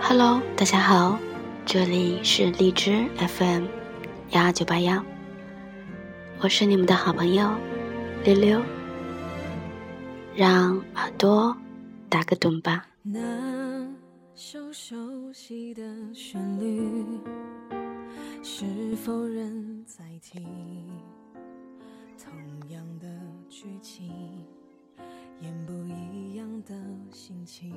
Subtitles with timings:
[0.00, 1.18] Hello，大家好，
[1.66, 3.66] 这里是荔枝 FM
[4.30, 5.04] 幺二九八幺，
[6.40, 7.50] 我是你们的好朋友
[8.24, 8.62] 溜溜，
[10.34, 11.56] 让耳朵
[12.08, 12.86] 打个盹吧。
[13.02, 13.20] 那
[14.34, 15.82] 首熟悉的
[16.14, 17.04] 旋律，
[18.42, 18.64] 是
[18.96, 20.44] 否人在听？
[22.16, 22.32] 同
[22.70, 23.06] 样的
[23.48, 24.10] 剧情，
[25.40, 26.74] 演不一样的
[27.12, 27.74] 心情。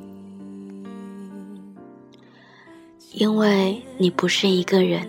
[3.14, 5.06] 因为你不是一个人，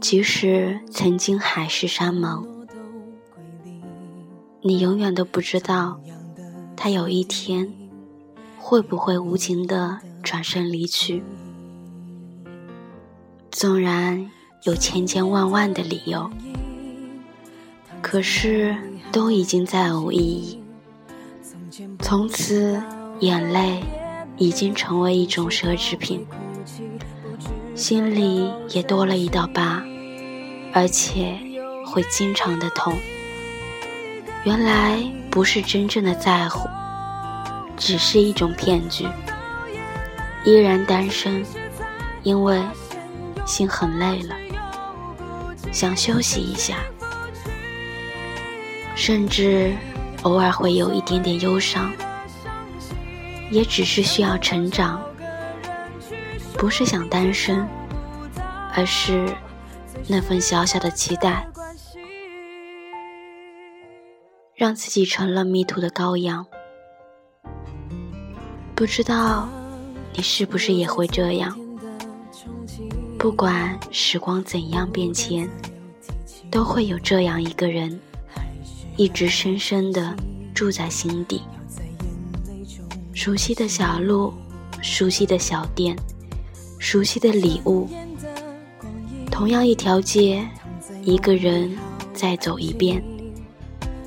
[0.00, 2.46] 即使曾经海誓山盟，
[4.62, 6.00] 你永远都不知道，
[6.74, 7.70] 他有一天
[8.58, 11.22] 会不会无情的转身离去。
[13.50, 14.30] 纵然
[14.64, 16.30] 有千千万万的理由，
[18.00, 18.74] 可是
[19.12, 20.62] 都已经再无意义。
[22.00, 22.82] 从此，
[23.20, 23.82] 眼泪。
[24.38, 26.24] 已经成为一种奢侈品，
[27.74, 29.82] 心里也多了一道疤，
[30.72, 31.38] 而且
[31.84, 32.96] 会经常的痛。
[34.44, 36.68] 原来不是真正的在乎，
[37.76, 39.06] 只是一种骗局。
[40.44, 41.44] 依然单身，
[42.22, 42.62] 因为
[43.44, 44.36] 心很累了，
[45.72, 46.76] 想休息一下，
[48.94, 49.74] 甚至
[50.22, 51.92] 偶尔会有一点点忧伤。
[53.50, 55.02] 也只是需要成长，
[56.54, 57.66] 不是想单身，
[58.74, 59.34] 而是
[60.06, 61.46] 那份小小的期待，
[64.54, 66.44] 让自己成了迷途的羔羊。
[68.74, 69.48] 不知道
[70.12, 71.58] 你是不是也会这样？
[73.18, 75.48] 不管时光怎样变迁，
[76.50, 77.98] 都会有这样一个人，
[78.96, 80.14] 一直深深的
[80.54, 81.42] 住在心底。
[83.20, 84.32] 熟悉的小路，
[84.80, 85.98] 熟悉的小店，
[86.78, 87.88] 熟悉的礼物。
[89.28, 90.48] 同样一条街，
[91.02, 91.76] 一个人
[92.14, 93.02] 再走一遍，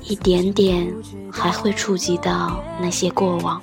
[0.02, 0.90] 一点点
[1.30, 3.60] 还会触及到那些过往。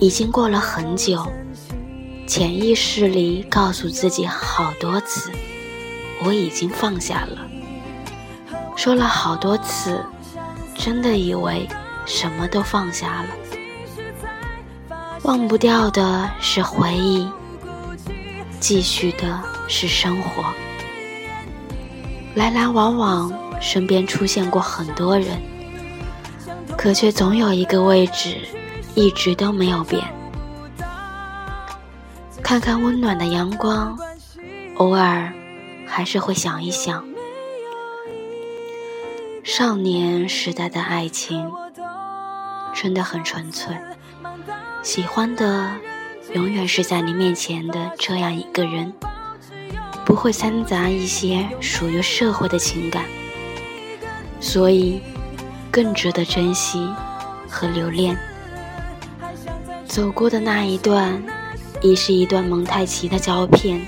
[0.00, 1.30] 已经过了很久，
[2.26, 5.30] 潜意识里告诉自己好多次，
[6.24, 7.46] 我已经放下了。
[8.74, 10.02] 说了好多次，
[10.74, 11.68] 真的以为。
[12.08, 13.28] 什么都放下了，
[15.24, 17.28] 忘不掉的是回忆，
[18.58, 20.42] 继续的是生活。
[22.34, 25.40] 来来往往，身边出现过很多人，
[26.78, 28.38] 可却总有一个位置
[28.94, 30.02] 一直都没有变。
[32.42, 33.98] 看看温暖的阳光，
[34.76, 35.30] 偶尔
[35.86, 37.04] 还是会想一想，
[39.44, 41.52] 少年时代的爱情。
[42.74, 43.76] 真的很纯粹，
[44.82, 45.70] 喜欢的
[46.32, 48.92] 永远是在你面前的这样一个人，
[50.04, 53.04] 不会掺杂一些属于社会的情感，
[54.40, 55.00] 所以
[55.70, 56.88] 更值得珍惜
[57.48, 58.16] 和留恋。
[59.86, 61.22] 走过的那一段，
[61.82, 63.84] 已是一段蒙太奇的胶片，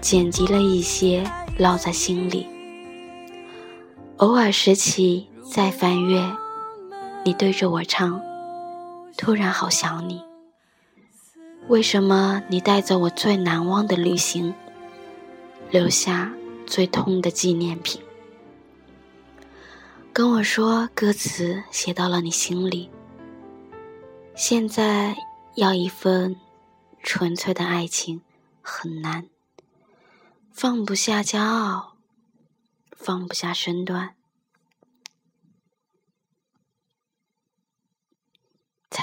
[0.00, 1.24] 剪辑了一些，
[1.58, 2.46] 烙在心里，
[4.18, 6.22] 偶尔拾起再翻阅。
[7.24, 8.20] 你对着我唱，
[9.16, 10.22] 突然好想你。
[11.68, 14.54] 为什么你带走我最难忘的旅行，
[15.70, 16.30] 留下
[16.66, 18.02] 最痛的纪念品？
[20.12, 22.90] 跟我说歌词写到了你心里。
[24.34, 25.16] 现在
[25.54, 26.36] 要一份
[27.02, 28.20] 纯粹的爱情
[28.60, 29.26] 很难，
[30.52, 31.94] 放不下骄傲，
[32.92, 34.14] 放不下身段。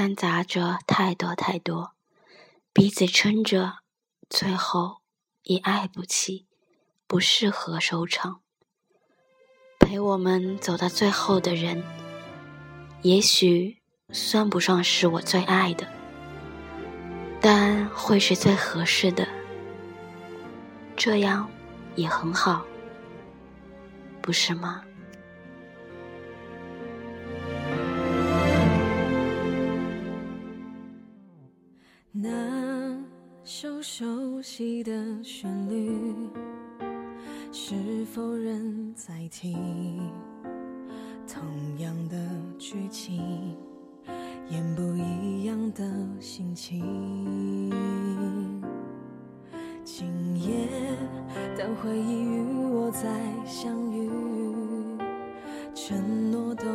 [0.02, 1.92] 掺杂着太多太多，
[2.74, 3.82] 彼此撑着，
[4.32, 5.02] 最后
[5.44, 6.48] 也爱不起，
[7.06, 8.42] 不适合收场。
[9.80, 11.84] 陪我们走到最后的人，
[13.04, 15.88] 也许算不上是我最爱的，
[17.40, 19.28] 但会是最合适的。
[20.98, 21.48] 这样
[21.96, 22.66] 也很好，
[24.20, 24.84] 不是吗？
[33.44, 34.94] 首熟悉的
[35.24, 35.92] 旋律，
[37.52, 39.58] 是否仍在听？
[41.28, 41.42] 同
[41.80, 42.16] 样的
[42.60, 43.58] 剧情，
[44.48, 45.84] 演不一样的
[46.20, 47.72] 心情。
[49.84, 50.06] 今
[50.40, 50.68] 夜，
[51.58, 53.10] 当回忆与我再
[53.44, 54.08] 相遇，
[55.74, 56.66] 承诺都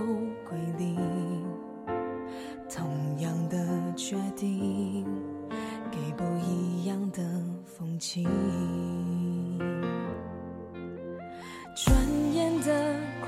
[11.76, 11.94] 转
[12.32, 12.72] 眼的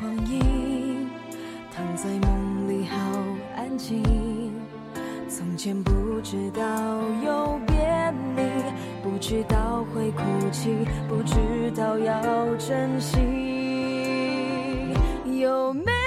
[0.00, 1.06] 光阴，
[1.70, 2.96] 躺在梦里好
[3.54, 4.02] 安静。
[5.28, 6.62] 从前不知道
[7.22, 7.76] 有别
[8.36, 8.42] 离，
[9.02, 10.70] 不知道会哭泣，
[11.06, 12.22] 不知道要
[12.56, 13.18] 珍惜，
[15.38, 15.97] 有没？